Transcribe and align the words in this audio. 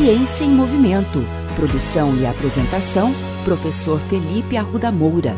Ciência 0.00 0.46
em 0.46 0.48
Movimento. 0.48 1.18
Produção 1.54 2.16
e 2.16 2.24
apresentação, 2.24 3.10
professor 3.44 4.00
Felipe 4.00 4.56
Arruda 4.56 4.90
Moura. 4.90 5.34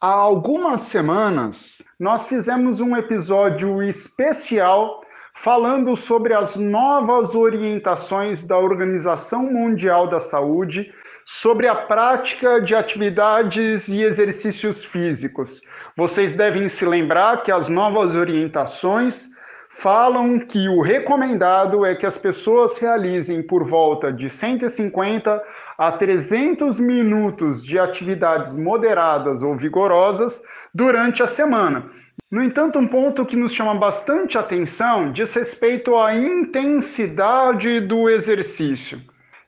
Há 0.00 0.10
algumas 0.10 0.80
semanas, 0.80 1.80
nós 2.00 2.26
fizemos 2.26 2.80
um 2.80 2.96
episódio 2.96 3.80
especial 3.80 5.02
falando 5.36 5.94
sobre 5.94 6.34
as 6.34 6.56
novas 6.56 7.36
orientações 7.36 8.42
da 8.42 8.58
Organização 8.58 9.44
Mundial 9.44 10.08
da 10.08 10.18
Saúde 10.18 10.92
sobre 11.28 11.66
a 11.66 11.74
prática 11.74 12.60
de 12.60 12.72
atividades 12.72 13.88
e 13.88 14.00
exercícios 14.00 14.84
físicos. 14.84 15.60
Vocês 15.96 16.34
devem 16.34 16.68
se 16.68 16.86
lembrar 16.86 17.42
que 17.42 17.50
as 17.50 17.68
novas 17.68 18.14
orientações 18.14 19.28
falam 19.68 20.38
que 20.38 20.68
o 20.68 20.80
recomendado 20.80 21.84
é 21.84 21.96
que 21.96 22.06
as 22.06 22.16
pessoas 22.16 22.78
realizem 22.78 23.42
por 23.42 23.68
volta 23.68 24.12
de 24.12 24.30
150 24.30 25.42
a 25.76 25.92
300 25.92 26.78
minutos 26.78 27.64
de 27.64 27.76
atividades 27.76 28.54
moderadas 28.54 29.42
ou 29.42 29.56
vigorosas 29.56 30.40
durante 30.72 31.24
a 31.24 31.26
semana. 31.26 31.90
No 32.30 32.42
entanto, 32.42 32.78
um 32.78 32.86
ponto 32.86 33.26
que 33.26 33.36
nos 33.36 33.52
chama 33.52 33.74
bastante 33.74 34.38
atenção 34.38 35.10
diz 35.10 35.34
respeito 35.34 35.96
à 35.96 36.14
intensidade 36.14 37.80
do 37.80 38.08
exercício. 38.08 39.02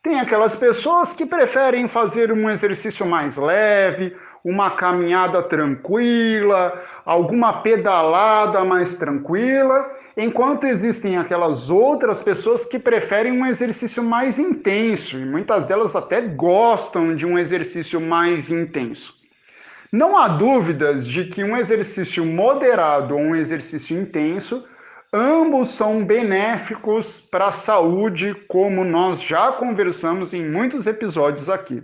Tem 0.08 0.18
aquelas 0.18 0.56
pessoas 0.56 1.12
que 1.12 1.26
preferem 1.26 1.86
fazer 1.86 2.32
um 2.32 2.48
exercício 2.48 3.04
mais 3.04 3.36
leve, 3.36 4.16
uma 4.42 4.70
caminhada 4.70 5.42
tranquila, 5.42 6.82
alguma 7.04 7.60
pedalada 7.60 8.64
mais 8.64 8.96
tranquila, 8.96 9.86
enquanto 10.16 10.64
existem 10.64 11.18
aquelas 11.18 11.68
outras 11.68 12.22
pessoas 12.22 12.64
que 12.64 12.78
preferem 12.78 13.32
um 13.32 13.44
exercício 13.44 14.02
mais 14.02 14.38
intenso 14.38 15.18
e 15.18 15.26
muitas 15.26 15.66
delas 15.66 15.94
até 15.94 16.22
gostam 16.22 17.14
de 17.14 17.26
um 17.26 17.38
exercício 17.38 18.00
mais 18.00 18.50
intenso. 18.50 19.14
Não 19.92 20.16
há 20.16 20.26
dúvidas 20.26 21.06
de 21.06 21.26
que 21.26 21.44
um 21.44 21.54
exercício 21.54 22.24
moderado 22.24 23.14
ou 23.14 23.20
um 23.20 23.36
exercício 23.36 24.00
intenso 24.00 24.64
Ambos 25.12 25.70
são 25.70 26.04
benéficos 26.04 27.18
para 27.30 27.46
a 27.46 27.52
saúde, 27.52 28.34
como 28.46 28.84
nós 28.84 29.22
já 29.22 29.52
conversamos 29.52 30.34
em 30.34 30.44
muitos 30.44 30.86
episódios 30.86 31.48
aqui. 31.48 31.82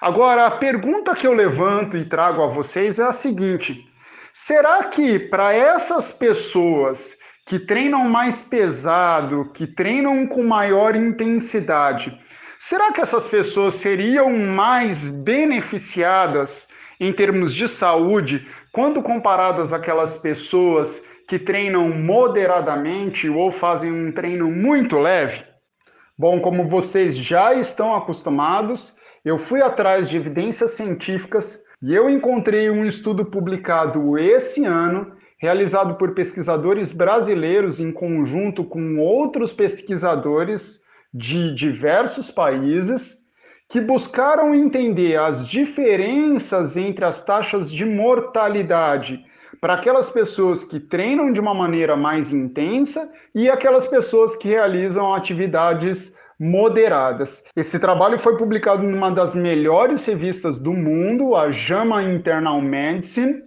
Agora, 0.00 0.46
a 0.46 0.50
pergunta 0.50 1.14
que 1.14 1.24
eu 1.24 1.34
levanto 1.34 1.96
e 1.96 2.04
trago 2.04 2.42
a 2.42 2.48
vocês 2.48 2.98
é 2.98 3.04
a 3.04 3.12
seguinte: 3.12 3.88
será 4.32 4.82
que 4.84 5.20
para 5.20 5.52
essas 5.52 6.10
pessoas 6.10 7.16
que 7.46 7.60
treinam 7.60 8.08
mais 8.08 8.42
pesado, 8.42 9.52
que 9.54 9.64
treinam 9.64 10.26
com 10.26 10.42
maior 10.42 10.96
intensidade, 10.96 12.18
será 12.58 12.90
que 12.90 13.00
essas 13.00 13.28
pessoas 13.28 13.74
seriam 13.74 14.36
mais 14.36 15.06
beneficiadas 15.06 16.66
em 16.98 17.12
termos 17.12 17.54
de 17.54 17.68
saúde 17.68 18.48
quando 18.72 19.00
comparadas 19.00 19.72
àquelas 19.72 20.16
pessoas 20.16 21.06
que 21.28 21.38
treinam 21.38 21.90
moderadamente 21.90 23.28
ou 23.28 23.52
fazem 23.52 23.92
um 23.92 24.10
treino 24.10 24.50
muito 24.50 24.98
leve? 24.98 25.44
Bom, 26.16 26.40
como 26.40 26.66
vocês 26.66 27.14
já 27.14 27.52
estão 27.52 27.94
acostumados, 27.94 28.96
eu 29.22 29.38
fui 29.38 29.60
atrás 29.60 30.08
de 30.08 30.16
evidências 30.16 30.70
científicas 30.70 31.62
e 31.82 31.94
eu 31.94 32.08
encontrei 32.08 32.70
um 32.70 32.82
estudo 32.86 33.26
publicado 33.26 34.16
esse 34.16 34.64
ano, 34.64 35.12
realizado 35.36 35.96
por 35.96 36.14
pesquisadores 36.14 36.90
brasileiros 36.90 37.78
em 37.78 37.92
conjunto 37.92 38.64
com 38.64 38.98
outros 38.98 39.52
pesquisadores 39.52 40.80
de 41.12 41.54
diversos 41.54 42.30
países, 42.30 43.18
que 43.68 43.82
buscaram 43.82 44.54
entender 44.54 45.18
as 45.18 45.46
diferenças 45.46 46.74
entre 46.74 47.04
as 47.04 47.22
taxas 47.22 47.70
de 47.70 47.84
mortalidade 47.84 49.22
para 49.60 49.74
aquelas 49.74 50.08
pessoas 50.08 50.62
que 50.62 50.78
treinam 50.78 51.32
de 51.32 51.40
uma 51.40 51.54
maneira 51.54 51.96
mais 51.96 52.32
intensa 52.32 53.10
e 53.34 53.48
aquelas 53.48 53.86
pessoas 53.86 54.36
que 54.36 54.48
realizam 54.48 55.12
atividades 55.12 56.14
moderadas. 56.38 57.42
Esse 57.56 57.78
trabalho 57.78 58.18
foi 58.18 58.36
publicado 58.36 58.84
numa 58.84 59.10
das 59.10 59.34
melhores 59.34 60.04
revistas 60.06 60.58
do 60.58 60.72
mundo, 60.72 61.34
a 61.34 61.50
JAMA 61.50 62.04
Internal 62.04 62.60
Medicine, 62.60 63.42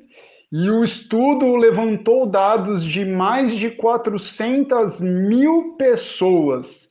e 0.52 0.70
o 0.70 0.84
estudo 0.84 1.56
levantou 1.56 2.26
dados 2.26 2.84
de 2.84 3.06
mais 3.06 3.56
de 3.56 3.70
400 3.70 5.00
mil 5.00 5.76
pessoas. 5.78 6.90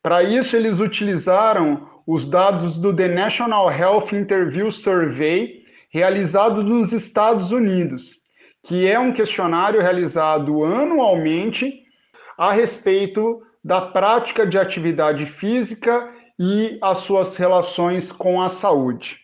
Para 0.00 0.22
isso, 0.22 0.56
eles 0.56 0.78
utilizaram 0.78 1.88
os 2.06 2.28
dados 2.28 2.78
do 2.78 2.94
The 2.94 3.08
National 3.08 3.70
Health 3.70 4.12
Interview 4.12 4.70
Survey, 4.70 5.64
realizado 5.90 6.62
nos 6.62 6.92
Estados 6.92 7.50
Unidos 7.50 8.19
que 8.62 8.86
é 8.86 8.98
um 8.98 9.12
questionário 9.12 9.80
realizado 9.80 10.64
anualmente 10.64 11.82
a 12.36 12.52
respeito 12.52 13.42
da 13.62 13.80
prática 13.80 14.46
de 14.46 14.58
atividade 14.58 15.26
física 15.26 16.10
e 16.38 16.78
as 16.80 16.98
suas 16.98 17.36
relações 17.36 18.10
com 18.10 18.40
a 18.40 18.48
saúde. 18.48 19.18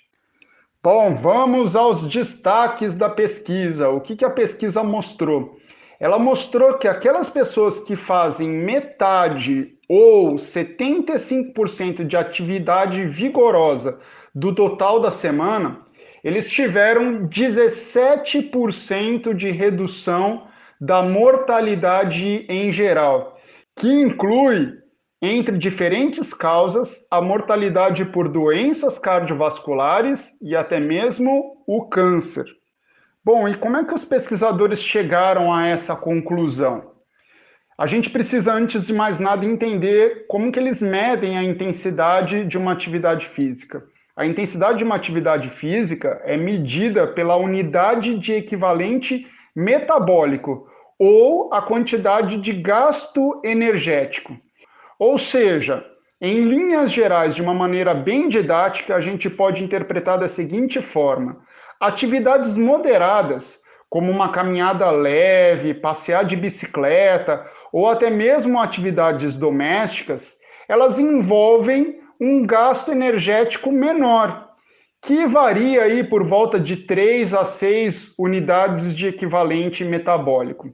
Bom, 0.82 1.14
vamos 1.14 1.74
aos 1.74 2.06
destaques 2.06 2.96
da 2.96 3.08
pesquisa. 3.08 3.88
O 3.88 4.00
que, 4.00 4.14
que 4.14 4.24
a 4.24 4.30
pesquisa 4.30 4.84
mostrou? 4.84 5.58
Ela 5.98 6.18
mostrou 6.18 6.74
que 6.74 6.86
aquelas 6.86 7.30
pessoas 7.30 7.80
que 7.80 7.96
fazem 7.96 8.48
metade 8.48 9.72
ou 9.88 10.34
75% 10.34 12.04
de 12.04 12.16
atividade 12.16 13.04
vigorosa 13.06 13.98
do 14.34 14.54
total 14.54 15.00
da 15.00 15.10
semana, 15.10 15.80
eles 16.26 16.50
tiveram 16.50 17.28
17% 17.28 19.32
de 19.32 19.50
redução 19.52 20.48
da 20.80 21.00
mortalidade 21.00 22.44
em 22.48 22.72
geral, 22.72 23.38
que 23.76 23.88
inclui, 23.88 24.72
entre 25.22 25.56
diferentes 25.56 26.34
causas, 26.34 27.06
a 27.12 27.22
mortalidade 27.22 28.04
por 28.06 28.28
doenças 28.28 28.98
cardiovasculares 28.98 30.36
e 30.42 30.56
até 30.56 30.80
mesmo 30.80 31.62
o 31.64 31.86
câncer. 31.86 32.44
Bom, 33.24 33.46
e 33.46 33.56
como 33.56 33.76
é 33.76 33.84
que 33.84 33.94
os 33.94 34.04
pesquisadores 34.04 34.82
chegaram 34.82 35.54
a 35.54 35.68
essa 35.68 35.94
conclusão? 35.94 36.90
A 37.78 37.86
gente 37.86 38.10
precisa, 38.10 38.52
antes 38.52 38.88
de 38.88 38.92
mais 38.92 39.20
nada, 39.20 39.46
entender 39.46 40.26
como 40.26 40.50
que 40.50 40.58
eles 40.58 40.82
medem 40.82 41.38
a 41.38 41.44
intensidade 41.44 42.44
de 42.44 42.58
uma 42.58 42.72
atividade 42.72 43.28
física. 43.28 43.86
A 44.16 44.24
intensidade 44.24 44.78
de 44.78 44.84
uma 44.84 44.94
atividade 44.94 45.50
física 45.50 46.22
é 46.24 46.38
medida 46.38 47.06
pela 47.06 47.36
unidade 47.36 48.18
de 48.18 48.32
equivalente 48.32 49.26
metabólico 49.54 50.66
ou 50.98 51.52
a 51.52 51.60
quantidade 51.60 52.38
de 52.38 52.54
gasto 52.54 53.38
energético. 53.44 54.34
Ou 54.98 55.18
seja, 55.18 55.84
em 56.18 56.40
linhas 56.40 56.90
gerais, 56.90 57.34
de 57.34 57.42
uma 57.42 57.52
maneira 57.52 57.92
bem 57.92 58.26
didática, 58.26 58.96
a 58.96 59.02
gente 59.02 59.28
pode 59.28 59.62
interpretar 59.62 60.18
da 60.18 60.28
seguinte 60.28 60.80
forma: 60.80 61.42
atividades 61.78 62.56
moderadas, 62.56 63.60
como 63.90 64.10
uma 64.10 64.32
caminhada 64.32 64.90
leve, 64.90 65.74
passear 65.74 66.24
de 66.24 66.36
bicicleta 66.36 67.44
ou 67.70 67.86
até 67.86 68.08
mesmo 68.08 68.58
atividades 68.58 69.36
domésticas, 69.36 70.38
elas 70.66 70.98
envolvem 70.98 72.00
um 72.20 72.46
gasto 72.46 72.90
energético 72.90 73.70
menor, 73.70 74.48
que 75.02 75.26
varia 75.26 75.82
aí 75.82 76.02
por 76.02 76.24
volta 76.24 76.58
de 76.58 76.76
3 76.76 77.34
a 77.34 77.44
6 77.44 78.14
unidades 78.18 78.94
de 78.94 79.06
equivalente 79.06 79.84
metabólico. 79.84 80.72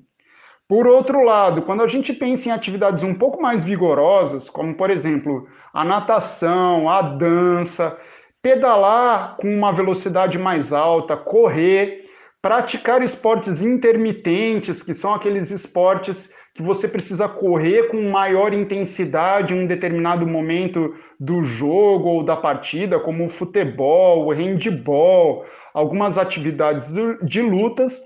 Por 0.69 0.87
outro 0.87 1.23
lado, 1.23 1.63
quando 1.63 1.83
a 1.83 1.87
gente 1.87 2.13
pensa 2.13 2.49
em 2.49 2.53
atividades 2.53 3.03
um 3.03 3.15
pouco 3.15 3.43
mais 3.43 3.65
vigorosas, 3.65 4.49
como 4.49 4.75
por 4.75 4.91
exemplo 4.91 5.47
a 5.73 5.85
natação, 5.85 6.89
a 6.89 7.03
dança, 7.03 7.99
pedalar 8.41 9.37
com 9.37 9.55
uma 9.55 9.73
velocidade 9.73 10.39
mais 10.39 10.73
alta, 10.73 11.17
correr, 11.17 12.07
praticar 12.41 13.03
esportes 13.03 13.63
intermitentes, 13.63 14.83
que 14.83 14.95
são 14.95 15.15
aqueles 15.15 15.51
esportes 15.51 16.33
que 16.55 16.63
você 16.63 16.87
precisa 16.87 17.29
correr 17.29 17.89
com 17.89 18.11
maior 18.11 18.53
intensidade 18.53 19.55
em 19.55 19.65
um 19.65 19.67
determinado 19.67 20.27
momento 20.27 20.95
do 21.19 21.43
jogo 21.43 22.09
ou 22.09 22.25
da 22.25 22.37
partida, 22.37 23.01
como 23.01 23.25
o 23.25 23.29
futebol, 23.29 24.27
o 24.27 24.33
handball, 24.33 25.47
algumas 25.73 26.19
atividades 26.19 26.93
de 27.23 27.41
lutas. 27.41 28.03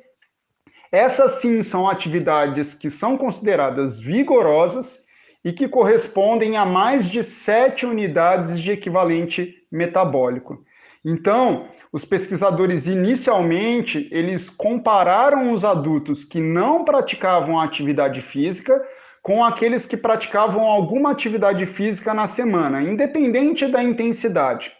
Essas 0.93 1.33
sim 1.33 1.63
são 1.63 1.89
atividades 1.89 2.73
que 2.73 2.89
são 2.89 3.17
consideradas 3.17 3.99
vigorosas 3.99 5.05
e 5.45 5.53
que 5.53 5.69
correspondem 5.69 6.57
a 6.57 6.65
mais 6.65 7.09
de 7.09 7.25
7 7.25 7.85
unidades 7.85 8.61
de 8.61 8.71
equivalente 8.71 9.55
metabólico. 9.71 10.65
Então, 11.05 11.69
os 11.97 12.05
pesquisadores 12.05 12.87
inicialmente 12.87 14.07
eles 14.13 14.51
compararam 14.51 15.51
os 15.51 15.65
adultos 15.65 16.25
que 16.27 16.43
não 16.43 16.85
praticavam 16.85 17.59
atividade 17.59 18.21
física 18.21 18.87
com 19.23 19.43
aqueles 19.43 19.87
que 19.87 19.97
praticavam 19.97 20.65
alguma 20.65 21.11
atividade 21.11 21.65
física 21.65 22.13
na 22.13 22.27
semana, 22.27 22.83
independente 22.83 23.67
da 23.67 23.83
intensidade. 23.83 24.71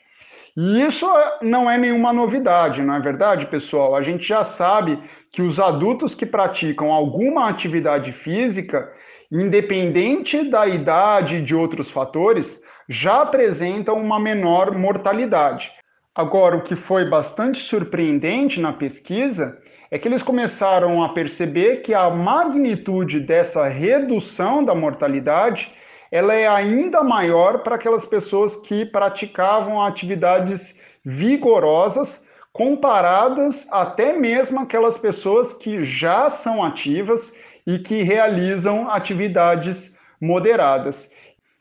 E 0.55 0.83
isso 0.83 1.07
não 1.41 1.71
é 1.71 1.79
nenhuma 1.79 2.13
novidade, 2.13 2.83
não 2.83 2.95
é 2.95 3.01
verdade, 3.01 3.47
pessoal? 3.47 3.97
A 3.97 4.03
gente 4.03 4.29
já 4.29 4.45
sabe 4.45 5.03
que 5.33 5.41
os 5.41 5.59
adultos 5.59 6.15
que 6.15 6.27
praticam 6.27 6.93
alguma 6.93 7.49
atividade 7.49 8.13
física, 8.13 8.93
independente 9.33 10.51
da 10.51 10.67
idade 10.67 11.37
e 11.37 11.43
de 11.43 11.55
outros 11.55 11.91
fatores, 11.91 12.63
já 12.87 13.23
apresentam 13.23 13.99
uma 13.99 14.21
menor 14.21 14.77
mortalidade. 14.77 15.73
Agora, 16.17 16.57
o 16.57 16.63
que 16.63 16.75
foi 16.75 17.05
bastante 17.05 17.59
surpreendente 17.59 18.59
na 18.59 18.73
pesquisa 18.73 19.59
é 19.91 19.99
que 19.99 20.09
eles 20.09 20.23
começaram 20.23 21.05
a 21.05 21.11
perceber 21.11 21.83
que 21.83 21.93
a 21.93 22.09
magnitude 22.09 23.21
dessa 23.21 23.69
redução 23.69 24.65
da 24.65 24.75
mortalidade 24.75 25.71
ela 26.11 26.33
é 26.33 26.49
ainda 26.49 27.05
maior 27.05 27.59
para 27.59 27.75
aquelas 27.75 28.07
pessoas 28.07 28.57
que 28.57 28.87
praticavam 28.87 29.83
atividades 29.83 30.75
vigorosas 31.05 32.25
comparadas 32.51 33.69
até 33.71 34.15
mesmo 34.15 34.61
aquelas 34.61 34.97
pessoas 34.97 35.53
que 35.53 35.83
já 35.83 36.31
são 36.31 36.65
ativas 36.65 37.31
e 37.67 37.79
que 37.79 38.03
realizam 38.03 38.91
atividades 38.91 39.95
moderadas. 40.19 41.11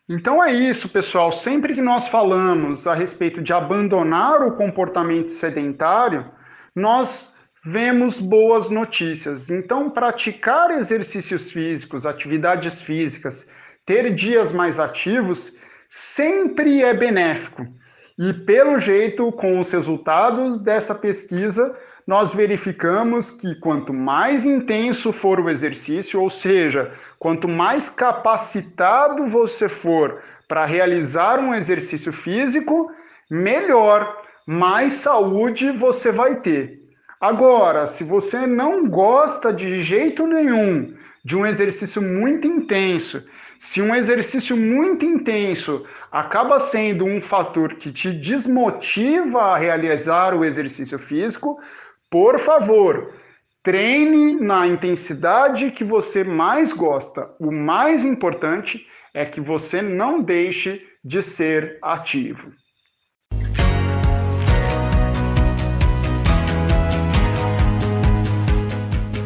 Então 0.08 0.42
é 0.42 0.52
isso, 0.52 0.88
pessoal. 0.88 1.32
Sempre 1.32 1.74
que 1.74 1.82
nós 1.82 2.06
falamos 2.06 2.86
a 2.86 2.94
respeito 2.94 3.42
de 3.42 3.52
abandonar 3.52 4.40
o 4.42 4.56
comportamento 4.56 5.30
sedentário, 5.30 6.30
nós 6.74 7.34
vemos 7.64 8.20
boas 8.20 8.70
notícias. 8.70 9.50
Então, 9.50 9.90
praticar 9.90 10.70
exercícios 10.70 11.50
físicos, 11.50 12.06
atividades 12.06 12.80
físicas, 12.80 13.48
ter 13.84 14.14
dias 14.14 14.52
mais 14.52 14.78
ativos, 14.78 15.52
sempre 15.88 16.82
é 16.84 16.94
benéfico. 16.94 17.66
E 18.16 18.32
pelo 18.32 18.78
jeito, 18.78 19.32
com 19.32 19.58
os 19.58 19.72
resultados 19.72 20.60
dessa 20.60 20.94
pesquisa, 20.94 21.76
nós 22.06 22.32
verificamos 22.32 23.30
que 23.30 23.56
quanto 23.56 23.92
mais 23.92 24.46
intenso 24.46 25.12
for 25.12 25.40
o 25.40 25.50
exercício, 25.50 26.20
ou 26.22 26.30
seja, 26.30 26.92
quanto 27.18 27.48
mais 27.48 27.88
capacitado 27.88 29.26
você 29.26 29.68
for 29.68 30.22
para 30.46 30.64
realizar 30.64 31.40
um 31.40 31.52
exercício 31.52 32.12
físico, 32.12 32.92
melhor, 33.28 34.22
mais 34.46 34.92
saúde 34.92 35.72
você 35.72 36.12
vai 36.12 36.36
ter. 36.36 36.80
Agora, 37.20 37.86
se 37.86 38.04
você 38.04 38.46
não 38.46 38.88
gosta 38.88 39.52
de 39.52 39.82
jeito 39.82 40.26
nenhum 40.26 40.94
de 41.24 41.36
um 41.36 41.44
exercício 41.44 42.00
muito 42.00 42.46
intenso, 42.46 43.24
se 43.58 43.82
um 43.82 43.92
exercício 43.92 44.56
muito 44.56 45.04
intenso 45.04 45.84
acaba 46.12 46.60
sendo 46.60 47.04
um 47.04 47.20
fator 47.20 47.74
que 47.74 47.90
te 47.90 48.12
desmotiva 48.12 49.42
a 49.42 49.56
realizar 49.56 50.34
o 50.34 50.44
exercício 50.44 50.98
físico, 50.98 51.58
por 52.10 52.38
favor, 52.38 53.12
treine 53.62 54.34
na 54.40 54.66
intensidade 54.66 55.72
que 55.72 55.82
você 55.82 56.22
mais 56.22 56.72
gosta. 56.72 57.34
O 57.40 57.50
mais 57.50 58.04
importante 58.04 58.86
é 59.12 59.24
que 59.24 59.40
você 59.40 59.82
não 59.82 60.22
deixe 60.22 60.82
de 61.04 61.22
ser 61.22 61.78
ativo. 61.82 62.52